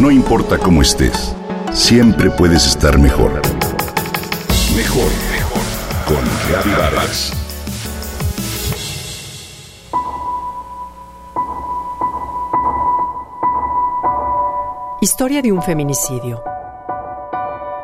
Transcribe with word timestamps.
No 0.00 0.10
importa 0.10 0.56
cómo 0.56 0.80
estés, 0.80 1.36
siempre 1.74 2.30
puedes 2.30 2.66
estar 2.66 2.98
mejor. 2.98 3.32
Mejor, 4.74 5.10
mejor. 5.30 5.62
Con 6.06 6.72
Vargas. 6.74 7.30
Historia 15.02 15.42
de 15.42 15.52
un 15.52 15.60
feminicidio. 15.62 16.42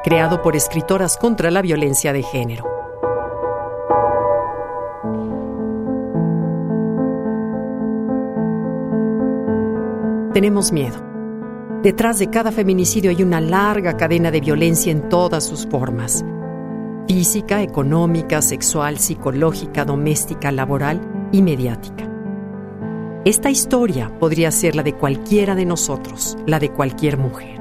Creado 0.02 0.40
por 0.40 0.56
escritoras 0.56 1.18
contra 1.18 1.50
la 1.50 1.60
violencia 1.60 2.14
de 2.14 2.22
género. 2.22 2.64
Tenemos 10.32 10.72
miedo. 10.72 11.15
Detrás 11.86 12.18
de 12.18 12.30
cada 12.30 12.50
feminicidio 12.50 13.12
hay 13.12 13.22
una 13.22 13.40
larga 13.40 13.96
cadena 13.96 14.32
de 14.32 14.40
violencia 14.40 14.90
en 14.90 15.08
todas 15.08 15.44
sus 15.44 15.68
formas. 15.68 16.24
Física, 17.06 17.62
económica, 17.62 18.42
sexual, 18.42 18.98
psicológica, 18.98 19.84
doméstica, 19.84 20.50
laboral 20.50 21.00
y 21.30 21.42
mediática. 21.42 22.10
Esta 23.24 23.50
historia 23.50 24.10
podría 24.18 24.50
ser 24.50 24.74
la 24.74 24.82
de 24.82 24.94
cualquiera 24.94 25.54
de 25.54 25.64
nosotros, 25.64 26.36
la 26.44 26.58
de 26.58 26.70
cualquier 26.70 27.18
mujer. 27.18 27.60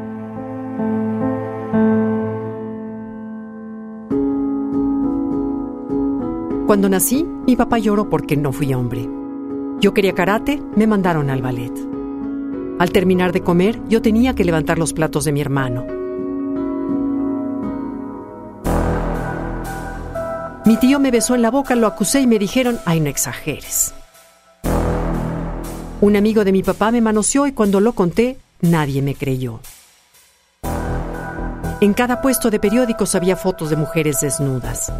Cuando 6.65 6.89
nací, 6.89 7.27
mi 7.45 7.55
papá 7.55 7.77
lloró 7.77 8.09
porque 8.09 8.35
no 8.35 8.51
fui 8.51 8.73
hombre. 8.73 9.07
Yo 9.81 9.93
quería 9.93 10.13
karate, 10.13 10.63
me 10.75 10.87
mandaron 10.87 11.29
al 11.29 11.43
ballet. 11.43 11.94
Al 12.77 12.91
terminar 12.91 13.31
de 13.31 13.41
comer, 13.41 13.79
yo 13.87 14.01
tenía 14.01 14.35
que 14.35 14.43
levantar 14.43 14.77
los 14.77 14.91
platos 14.91 15.23
de 15.23 15.31
mi 15.31 15.39
hermano. 15.39 15.85
Mi 20.65 20.77
tío 20.77 20.99
me 20.99 21.11
besó 21.11 21.35
en 21.35 21.41
la 21.41 21.51
boca, 21.51 21.75
lo 21.75 21.87
acusé 21.87 22.21
y 22.21 22.27
me 22.27 22.39
dijeron, 22.39 22.79
ay, 22.85 22.99
no 22.99 23.09
exageres. 23.09 23.93
Un 26.01 26.15
amigo 26.17 26.43
de 26.43 26.51
mi 26.51 26.63
papá 26.63 26.91
me 26.91 27.01
manoseó 27.01 27.47
y 27.47 27.53
cuando 27.53 27.79
lo 27.79 27.93
conté, 27.93 28.37
nadie 28.61 29.01
me 29.01 29.15
creyó. 29.15 29.61
En 31.79 31.93
cada 31.93 32.21
puesto 32.21 32.49
de 32.49 32.59
periódicos 32.59 33.15
había 33.15 33.37
fotos 33.37 33.69
de 33.69 33.75
mujeres 33.77 34.19
desnudas. 34.19 34.91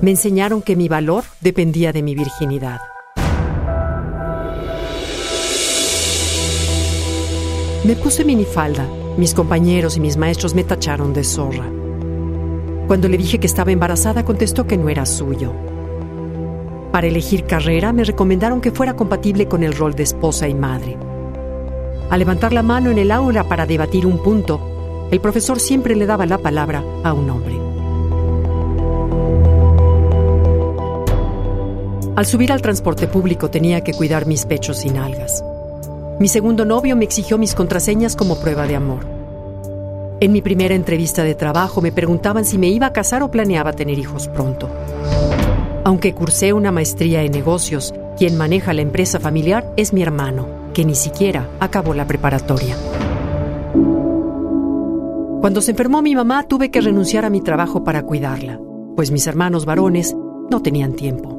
Me 0.00 0.10
enseñaron 0.10 0.62
que 0.62 0.76
mi 0.76 0.88
valor 0.88 1.24
dependía 1.40 1.92
de 1.92 2.02
mi 2.02 2.14
virginidad. 2.14 2.80
Me 7.84 7.96
puse 7.96 8.24
minifalda. 8.24 8.88
Mis 9.18 9.34
compañeros 9.34 9.98
y 9.98 10.00
mis 10.00 10.16
maestros 10.16 10.54
me 10.54 10.64
tacharon 10.64 11.12
de 11.12 11.22
zorra. 11.22 11.66
Cuando 12.86 13.08
le 13.08 13.18
dije 13.18 13.38
que 13.38 13.46
estaba 13.46 13.72
embarazada, 13.72 14.24
contestó 14.24 14.66
que 14.66 14.78
no 14.78 14.88
era 14.88 15.04
suyo. 15.04 15.52
Para 16.90 17.08
elegir 17.08 17.44
carrera, 17.44 17.92
me 17.92 18.04
recomendaron 18.04 18.62
que 18.62 18.70
fuera 18.70 18.96
compatible 18.96 19.48
con 19.48 19.62
el 19.62 19.76
rol 19.76 19.94
de 19.94 20.02
esposa 20.02 20.48
y 20.48 20.54
madre. 20.54 20.96
Al 22.08 22.20
levantar 22.20 22.54
la 22.54 22.62
mano 22.62 22.90
en 22.90 22.96
el 22.96 23.10
aula 23.10 23.44
para 23.44 23.66
debatir 23.66 24.06
un 24.06 24.16
punto, 24.16 25.08
el 25.10 25.20
profesor 25.20 25.60
siempre 25.60 25.94
le 25.94 26.06
daba 26.06 26.24
la 26.24 26.38
palabra 26.38 26.82
a 27.02 27.12
un 27.12 27.28
hombre. 27.28 27.60
Al 32.16 32.24
subir 32.24 32.50
al 32.50 32.62
transporte 32.62 33.08
público 33.08 33.50
tenía 33.50 33.84
que 33.84 33.92
cuidar 33.92 34.24
mis 34.24 34.46
pechos 34.46 34.86
y 34.86 34.90
nalgas. 34.90 35.44
Mi 36.20 36.28
segundo 36.28 36.64
novio 36.64 36.94
me 36.94 37.04
exigió 37.04 37.38
mis 37.38 37.54
contraseñas 37.54 38.14
como 38.14 38.38
prueba 38.38 38.68
de 38.68 38.76
amor. 38.76 39.04
En 40.20 40.30
mi 40.30 40.42
primera 40.42 40.76
entrevista 40.76 41.24
de 41.24 41.34
trabajo 41.34 41.82
me 41.82 41.90
preguntaban 41.90 42.44
si 42.44 42.56
me 42.56 42.68
iba 42.68 42.86
a 42.86 42.92
casar 42.92 43.24
o 43.24 43.32
planeaba 43.32 43.72
tener 43.72 43.98
hijos 43.98 44.28
pronto. 44.28 44.68
Aunque 45.82 46.14
cursé 46.14 46.52
una 46.52 46.70
maestría 46.70 47.24
en 47.24 47.32
negocios, 47.32 47.92
quien 48.16 48.38
maneja 48.38 48.72
la 48.72 48.82
empresa 48.82 49.18
familiar 49.18 49.72
es 49.76 49.92
mi 49.92 50.02
hermano, 50.02 50.46
que 50.72 50.84
ni 50.84 50.94
siquiera 50.94 51.48
acabó 51.58 51.94
la 51.94 52.06
preparatoria. 52.06 52.76
Cuando 55.40 55.60
se 55.60 55.72
enfermó 55.72 56.00
mi 56.00 56.14
mamá 56.14 56.44
tuve 56.44 56.70
que 56.70 56.80
renunciar 56.80 57.24
a 57.24 57.30
mi 57.30 57.40
trabajo 57.40 57.82
para 57.82 58.04
cuidarla, 58.04 58.60
pues 58.94 59.10
mis 59.10 59.26
hermanos 59.26 59.66
varones 59.66 60.16
no 60.48 60.62
tenían 60.62 60.94
tiempo. 60.94 61.33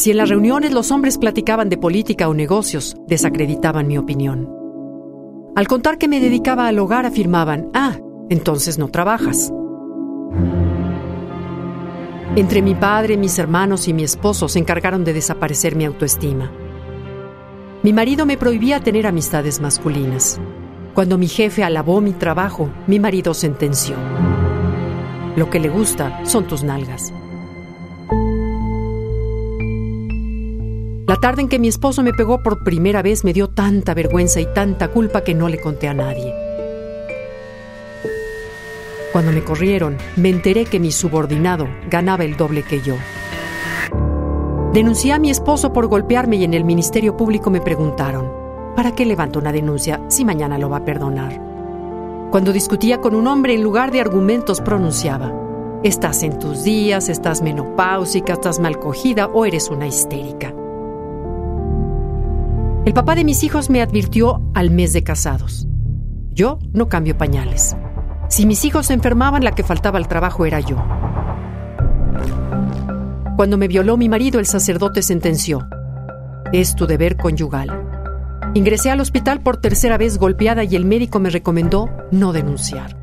Si 0.00 0.10
en 0.10 0.16
las 0.16 0.30
reuniones 0.30 0.72
los 0.72 0.92
hombres 0.92 1.18
platicaban 1.18 1.68
de 1.68 1.76
política 1.76 2.26
o 2.26 2.32
negocios, 2.32 2.96
desacreditaban 3.06 3.86
mi 3.86 3.98
opinión. 3.98 4.48
Al 5.54 5.68
contar 5.68 5.98
que 5.98 6.08
me 6.08 6.20
dedicaba 6.20 6.68
al 6.68 6.78
hogar 6.78 7.04
afirmaban, 7.04 7.68
ah, 7.74 7.98
entonces 8.30 8.78
no 8.78 8.88
trabajas. 8.88 9.52
Entre 12.34 12.62
mi 12.62 12.74
padre, 12.74 13.18
mis 13.18 13.38
hermanos 13.38 13.88
y 13.88 13.92
mi 13.92 14.02
esposo 14.02 14.48
se 14.48 14.58
encargaron 14.58 15.04
de 15.04 15.12
desaparecer 15.12 15.76
mi 15.76 15.84
autoestima. 15.84 16.50
Mi 17.82 17.92
marido 17.92 18.24
me 18.24 18.38
prohibía 18.38 18.80
tener 18.80 19.06
amistades 19.06 19.60
masculinas. 19.60 20.40
Cuando 20.94 21.18
mi 21.18 21.28
jefe 21.28 21.62
alabó 21.62 22.00
mi 22.00 22.14
trabajo, 22.14 22.70
mi 22.86 22.98
marido 22.98 23.34
sentenció. 23.34 23.96
Lo 25.36 25.50
que 25.50 25.60
le 25.60 25.68
gusta 25.68 26.24
son 26.24 26.46
tus 26.46 26.62
nalgas. 26.62 27.12
La 31.10 31.16
tarde 31.16 31.42
en 31.42 31.48
que 31.48 31.58
mi 31.58 31.66
esposo 31.66 32.04
me 32.04 32.12
pegó 32.12 32.40
por 32.40 32.62
primera 32.62 33.02
vez 33.02 33.24
me 33.24 33.32
dio 33.32 33.48
tanta 33.48 33.94
vergüenza 33.94 34.40
y 34.40 34.46
tanta 34.46 34.92
culpa 34.92 35.24
que 35.24 35.34
no 35.34 35.48
le 35.48 35.60
conté 35.60 35.88
a 35.88 35.92
nadie. 35.92 36.32
Cuando 39.10 39.32
me 39.32 39.42
corrieron, 39.42 39.96
me 40.14 40.28
enteré 40.28 40.66
que 40.66 40.78
mi 40.78 40.92
subordinado 40.92 41.66
ganaba 41.90 42.22
el 42.22 42.36
doble 42.36 42.62
que 42.62 42.80
yo. 42.80 42.94
Denuncié 44.72 45.12
a 45.12 45.18
mi 45.18 45.30
esposo 45.30 45.72
por 45.72 45.88
golpearme 45.88 46.36
y 46.36 46.44
en 46.44 46.54
el 46.54 46.62
Ministerio 46.62 47.16
Público 47.16 47.50
me 47.50 47.60
preguntaron, 47.60 48.30
¿para 48.76 48.94
qué 48.94 49.04
levanto 49.04 49.40
una 49.40 49.50
denuncia 49.50 50.00
si 50.06 50.24
mañana 50.24 50.58
lo 50.58 50.70
va 50.70 50.76
a 50.76 50.84
perdonar? 50.84 51.42
Cuando 52.30 52.52
discutía 52.52 53.00
con 53.00 53.16
un 53.16 53.26
hombre, 53.26 53.54
en 53.54 53.64
lugar 53.64 53.90
de 53.90 54.00
argumentos 54.00 54.60
pronunciaba, 54.60 55.32
estás 55.82 56.22
en 56.22 56.38
tus 56.38 56.62
días, 56.62 57.08
estás 57.08 57.42
menopáusica, 57.42 58.34
estás 58.34 58.60
mal 58.60 58.78
cogida 58.78 59.26
o 59.26 59.44
eres 59.44 59.70
una 59.70 59.88
histérica. 59.88 60.54
El 62.86 62.94
papá 62.94 63.14
de 63.14 63.24
mis 63.24 63.44
hijos 63.44 63.68
me 63.68 63.82
advirtió 63.82 64.42
al 64.54 64.70
mes 64.70 64.94
de 64.94 65.04
casados. 65.04 65.68
Yo 66.30 66.58
no 66.72 66.88
cambio 66.88 67.18
pañales. 67.18 67.76
Si 68.30 68.46
mis 68.46 68.64
hijos 68.64 68.90
enfermaban, 68.90 69.44
la 69.44 69.52
que 69.52 69.62
faltaba 69.62 69.98
al 69.98 70.08
trabajo 70.08 70.46
era 70.46 70.60
yo. 70.60 70.76
Cuando 73.36 73.58
me 73.58 73.68
violó 73.68 73.98
mi 73.98 74.08
marido, 74.08 74.40
el 74.40 74.46
sacerdote 74.46 75.02
sentenció. 75.02 75.68
Es 76.54 76.74
tu 76.74 76.86
deber 76.86 77.18
conyugal. 77.18 77.86
Ingresé 78.54 78.90
al 78.90 79.00
hospital 79.00 79.42
por 79.42 79.58
tercera 79.58 79.98
vez 79.98 80.16
golpeada 80.16 80.64
y 80.64 80.74
el 80.74 80.86
médico 80.86 81.20
me 81.20 81.28
recomendó 81.28 81.90
no 82.10 82.32
denunciar. 82.32 82.96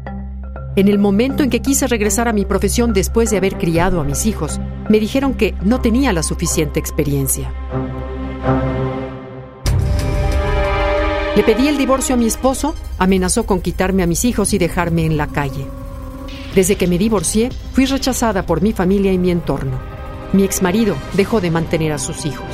En 0.75 0.87
el 0.87 0.97
momento 0.97 1.43
en 1.43 1.51
que 1.51 1.61
quise 1.61 1.85
regresar 1.85 2.27
a 2.27 2.33
mi 2.33 2.45
profesión 2.45 2.93
después 2.93 3.29
de 3.29 3.37
haber 3.37 3.57
criado 3.57 4.01
a 4.01 4.03
mis 4.03 4.25
hijos, 4.25 4.59
me 4.89 4.99
dijeron 4.99 5.35
que 5.35 5.53
no 5.61 5.81
tenía 5.81 6.13
la 6.13 6.23
suficiente 6.23 6.79
experiencia. 6.79 7.53
Le 11.37 11.43
pedí 11.43 11.67
el 11.67 11.77
divorcio 11.77 12.15
a 12.15 12.17
mi 12.17 12.25
esposo, 12.25 12.73
amenazó 12.97 13.45
con 13.45 13.61
quitarme 13.61 14.01
a 14.01 14.07
mis 14.07 14.25
hijos 14.25 14.53
y 14.53 14.57
dejarme 14.57 15.05
en 15.05 15.17
la 15.17 15.27
calle. 15.27 15.67
Desde 16.55 16.77
que 16.77 16.87
me 16.87 16.97
divorcié, 16.97 17.51
fui 17.73 17.85
rechazada 17.85 18.47
por 18.47 18.63
mi 18.63 18.73
familia 18.73 19.13
y 19.13 19.19
mi 19.19 19.29
entorno. 19.29 19.77
Mi 20.33 20.43
exmarido 20.43 20.95
dejó 21.13 21.39
de 21.39 21.51
mantener 21.51 21.91
a 21.91 21.99
sus 21.99 22.25
hijos. 22.25 22.47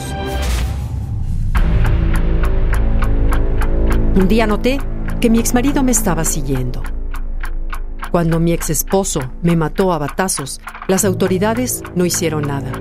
Un 4.15 4.27
día 4.27 4.47
noté 4.47 4.81
que 5.21 5.29
mi 5.29 5.39
exmarido 5.39 5.81
me 5.81 5.93
estaba 5.93 6.25
siguiendo. 6.25 6.83
Cuando 8.11 8.41
mi 8.41 8.51
ex 8.51 8.69
esposo 8.69 9.21
me 9.41 9.55
mató 9.55 9.93
a 9.93 9.97
batazos, 9.97 10.59
las 10.89 11.05
autoridades 11.05 11.83
no 11.95 12.05
hicieron 12.05 12.41
nada. 12.41 12.73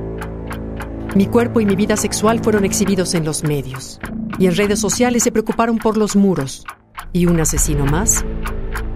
Mi 1.15 1.29
cuerpo 1.29 1.61
y 1.61 1.65
mi 1.65 1.77
vida 1.77 1.97
sexual 1.97 2.41
fueron 2.43 2.65
exhibidos 2.65 3.15
en 3.15 3.25
los 3.25 3.45
medios 3.45 4.01
y 4.39 4.47
en 4.47 4.57
redes 4.57 4.81
sociales 4.81 5.23
se 5.23 5.33
preocuparon 5.33 5.79
por 5.79 5.97
los 5.97 6.17
muros 6.17 6.65
y 7.13 7.27
un 7.27 7.41
asesino 7.41 7.85
más 7.87 8.25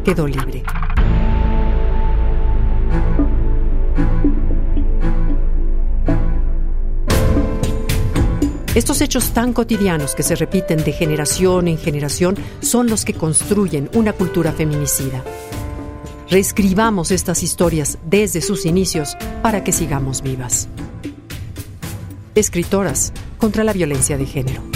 quedó 0.05 0.27
libre. 0.27 0.62
Estos 8.77 9.00
hechos 9.00 9.33
tan 9.33 9.55
cotidianos 9.55 10.15
que 10.15 10.23
se 10.23 10.37
repiten 10.37 10.85
de 10.85 10.93
generación 10.93 11.67
en 11.67 11.79
generación 11.79 12.37
son 12.61 12.89
los 12.89 13.06
que 13.06 13.15
construyen 13.15 13.89
una 13.94 14.12
cultura 14.12 14.53
feminicida. 14.53 15.25
Reescribamos 16.29 17.11
estas 17.11 17.43
historias 17.43 17.99
desde 18.05 18.43
sus 18.43 18.67
inicios 18.67 19.17
para 19.43 19.65
que 19.65 19.73
sigamos 19.73 20.21
vivas. 20.21 20.69
Escritoras 22.35 23.15
contra 23.39 23.65
la 23.65 23.73
violencia 23.73 24.19
de 24.19 24.27
género. 24.27 24.75